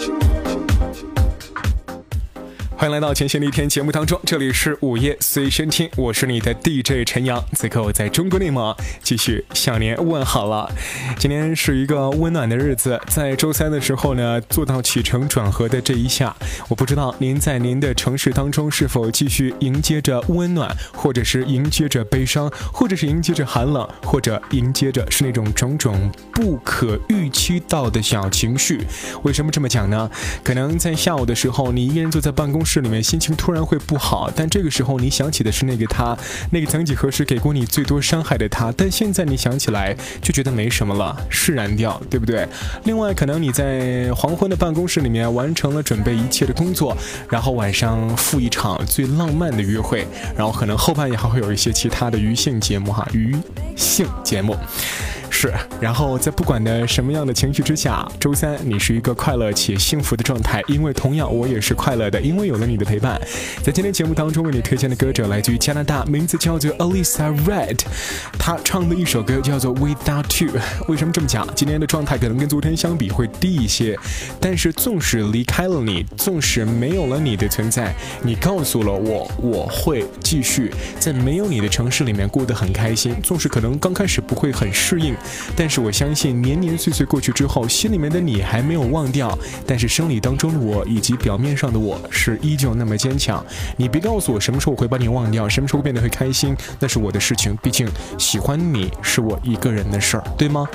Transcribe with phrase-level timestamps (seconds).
[0.00, 0.33] you.
[2.84, 10.70] 欢迎来到前线的一天节目当中，这里是午夜随身听，我是你的 DJ 陈阳，此刻我在中国内蒙继续向您问好了。
[11.18, 16.36] 今天是一个温暖的日子，在周三的时候呢，做到起承转合的这一下，
[16.68, 28.82] 我不知道您在您的城市当中是否继续迎接着温暖，或者是迎接着悲伤，或者是迎接着寒冷，或者迎接着是那种种种不可预期到的小情绪。
[29.22, 30.10] 为什么这么讲呢？
[30.42, 32.73] 可能在下午的时候，你一个人坐在办公室。
[32.74, 36.18] 这里面心情突然会不好，但这个时候你想起的是那个他，
[36.50, 42.44] 那个曾几何时给过你最多伤害的他，但现在你想起来就觉得没什么了，释然掉，对不对？
[42.82, 46.96] 另外，可能你在黄昏的办公室里面完成了准备一切的工作，
[47.30, 50.04] 然后晚上赴一场最浪漫的约会，
[50.36, 53.36] 然后可能后半夜还会有一些其他的余兴节目哈，余
[53.76, 54.56] 兴节目。
[55.44, 63.20] 是，然后在不管的什么样的情绪之下，周三你是一个快乐且幸福的状态，因为同样我也是快乐的，因为有了你的陪伴。
[63.62, 67.80] 在今天节目当中为你推荐的歌者来自于加拿大，名字叫做 Alisa Red，
[68.38, 70.54] 他唱的一首歌叫做 Without You。
[70.88, 71.46] 为什么这么讲？
[71.54, 73.98] 今天的状态可能跟昨天相比会低一些，
[74.40, 83.14] 但是纵使离开了你，纵使没有了你的存在，你告诉了我，我会继续在没有你的城市里面过得很开心。
[83.20, 85.14] 纵使可能刚开始不会很适应。
[85.56, 89.36] 但是我相信，年年岁岁过去之后，心里面的你还没有忘掉。
[89.66, 93.44] 但是生理当中的我以及表面上的我是依旧那么坚强。
[93.76, 97.56] 你别告诉我什么时候会把你忘掉，什么时候变得会开心，那是我的事情。
[97.62, 97.88] 毕竟
[98.18, 100.68] 喜欢你是我一个人的事儿，对吗？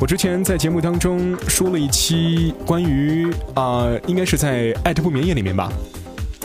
[0.00, 5.72] 我之前在节目当中说了一期关于啊，应该是在爱特不眠夜里面吧。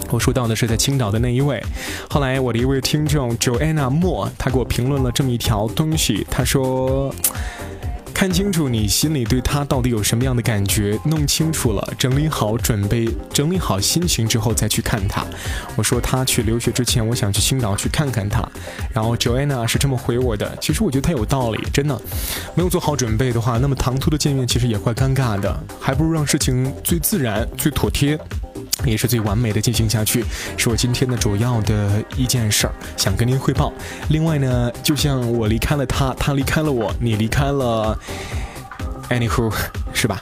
[0.10, 1.62] 我说到的是在青岛的那一位，
[2.10, 7.14] 后来我的一位听众 Joanna 莫，他给我评论了这么一条东西，他说。
[8.18, 15.23] 看清楚你心里对他到底有什么样的感觉，弄清楚了，整理好准备，整理好心情之后再去看他。
[15.76, 18.44] 我说他去留学之前，我想去青岛去看看他。
[18.92, 22.02] 然后 Joanna 是这么回我的，其实我觉得他有道理，真的，
[22.56, 28.20] 没有做好准备的话，那么唐突的见面其实也怪尴尬的，还不如让事情最自然、最妥帖。
[28.86, 30.23] 也是最完美的进行下去，
[30.58, 33.73] 是我今天的主要的一件事儿，想跟您汇报。
[34.10, 37.98] 另外呢，就像我离开了他，他离开了我，你离开了
[39.10, 39.54] ，Anywho，
[39.93, 40.20] 是吧？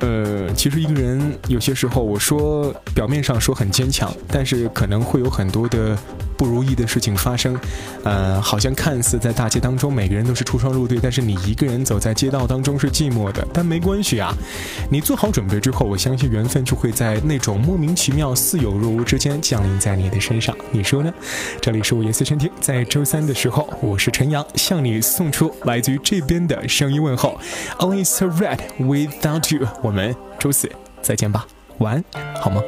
[0.00, 5.96] 呃，其实一个人有些时候，我说表面上说很坚强，但是可能会有很多的。
[6.38, 7.58] 不如意的事情发生，
[8.04, 13.44] 呃，好像看似在大街当中每个人都是出双入对，但是你一个人走在街道当中是寂寞的。
[13.52, 14.32] 但没关系啊，
[14.88, 20.56] 你做好准备之后，我相信缘分就会在那种莫名其妙、似有若无之间降临在你的身上。
[20.70, 21.12] 你说呢？
[21.60, 27.36] 这里是午夜思春听，在周三的时候，我是陈阳，向你送出来自于这边的声音问候。
[27.78, 30.70] Only so red without you，我们周四
[31.02, 31.44] 再见吧，
[31.78, 32.62] 晚安，好吗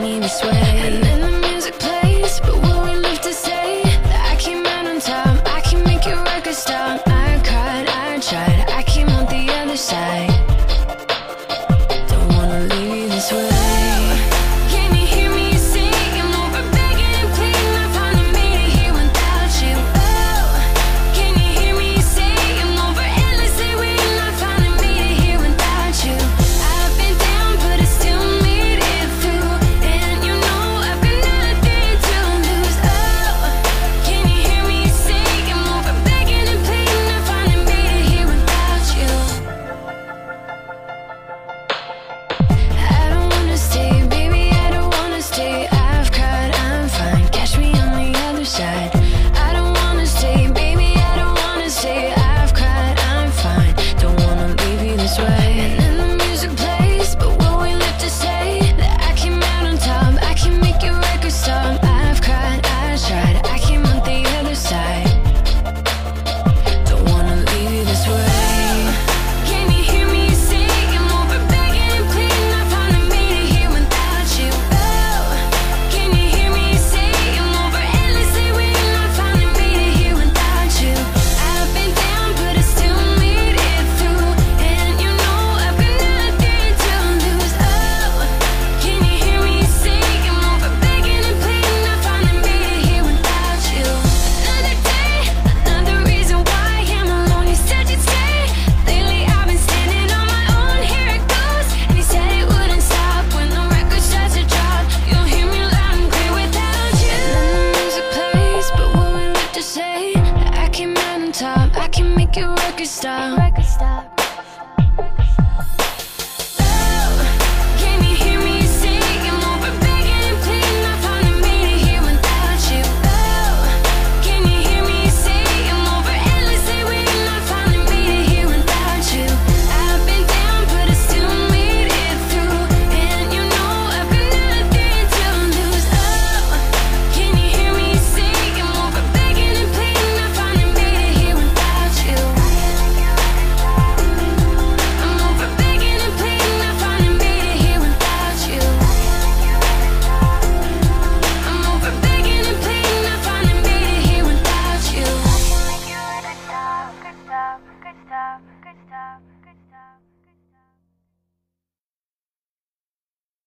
[0.00, 1.37] me this way?